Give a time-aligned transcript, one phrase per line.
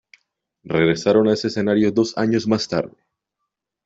[0.63, 2.97] Regresaron a ese escenario dos años más tarde.